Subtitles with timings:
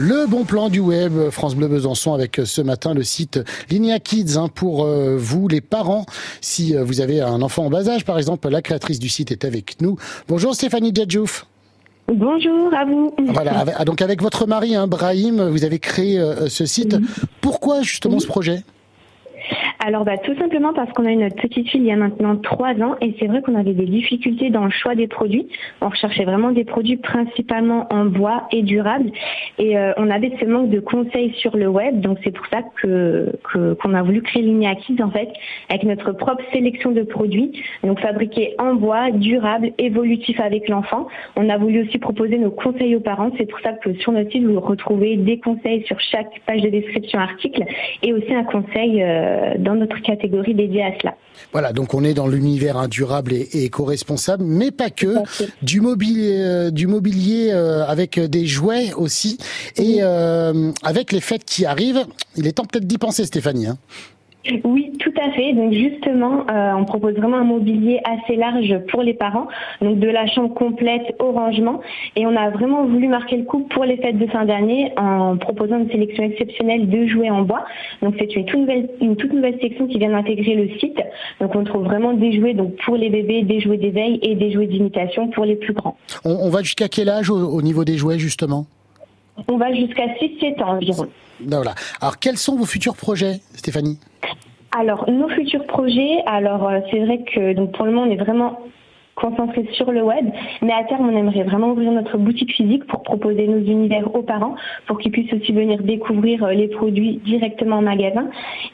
[0.00, 4.36] Le bon plan du web, France Bleu Besançon, avec ce matin le site Linia Kids
[4.36, 6.06] hein, pour euh, vous, les parents.
[6.40, 9.32] Si euh, vous avez un enfant en bas âge, par exemple, la créatrice du site
[9.32, 9.96] est avec nous.
[10.28, 11.46] Bonjour Stéphanie Djadjouf.
[12.06, 13.12] Bonjour à vous.
[13.26, 16.96] Voilà, donc avec votre mari, hein, Brahim, vous avez créé euh, ce site.
[17.40, 18.62] Pourquoi justement ce projet?
[19.80, 22.36] Alors bah, tout simplement parce qu'on a eu notre petite fille il y a maintenant
[22.36, 25.46] trois ans et c'est vrai qu'on avait des difficultés dans le choix des produits.
[25.80, 29.12] On recherchait vraiment des produits principalement en bois et durables
[29.58, 32.00] et euh, on avait ce manque de conseils sur le web.
[32.00, 35.28] Donc c'est pour ça que qu'on a voulu créer Linia Kids en fait
[35.68, 41.06] avec notre propre sélection de produits, donc fabriqués en bois, durables, évolutifs avec l'enfant.
[41.36, 43.30] On a voulu aussi proposer nos conseils aux parents.
[43.38, 46.68] C'est pour ça que sur notre site vous retrouvez des conseils sur chaque page de
[46.68, 47.62] description article
[48.02, 51.14] et aussi un conseil euh, notre catégorie dédiée à cela.
[51.52, 55.14] Voilà, donc on est dans l'univers indurable et, éco-responsable, mais pas que,
[55.62, 59.38] du mobilier, euh, du mobilier euh, avec des jouets aussi,
[59.76, 62.04] et euh, avec les fêtes qui arrivent,
[62.36, 63.66] il est temps peut-être d'y penser Stéphanie.
[63.66, 63.78] Hein.
[64.64, 65.52] Oui, tout à fait.
[65.52, 69.48] Donc justement, euh, on propose vraiment un mobilier assez large pour les parents,
[69.82, 71.80] donc de la chambre complète au rangement.
[72.16, 75.36] Et on a vraiment voulu marquer le coup pour les fêtes de fin d'année en
[75.36, 77.64] proposant une sélection exceptionnelle de jouets en bois.
[78.00, 81.00] Donc c'est une toute nouvelle, une toute nouvelle section qui vient d'intégrer le site.
[81.40, 84.52] Donc on trouve vraiment des jouets donc pour les bébés, des jouets d'éveil et des
[84.52, 85.96] jouets d'imitation pour les plus grands.
[86.24, 88.66] On, va jusqu'à quel âge au, niveau des jouets justement?
[89.46, 91.06] On va jusqu'à 6-7 ans environ.
[91.40, 91.74] Voilà.
[92.00, 93.98] Alors quels sont vos futurs projets, Stéphanie?
[94.76, 98.22] Alors, nos futurs projets, alors euh, c'est vrai que donc pour le moment on est
[98.22, 98.60] vraiment
[99.14, 100.26] concentré sur le web,
[100.62, 104.22] mais à terme on aimerait vraiment ouvrir notre boutique physique pour proposer nos univers aux
[104.22, 104.54] parents,
[104.86, 108.28] pour qu'ils puissent aussi venir découvrir euh, les produits directement en magasin.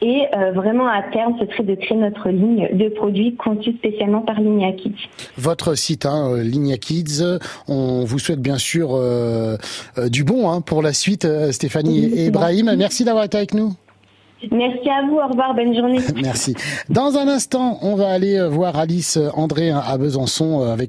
[0.00, 4.20] Et euh, vraiment à terme, ce serait de créer notre ligne de produits conçus spécialement
[4.20, 5.08] par Linia Kids.
[5.36, 7.22] Votre site, hein, Linia Kids,
[7.68, 8.98] on vous souhaite bien sûr
[10.08, 12.74] du bon hein, pour la suite, Stéphanie et Ibrahim.
[12.78, 13.74] Merci d'avoir été avec nous.
[14.50, 16.00] Merci à vous, au revoir, bonne journée.
[16.22, 16.54] Merci.
[16.88, 20.88] Dans un instant, on va aller euh, voir Alice André hein, à Besançon euh, avec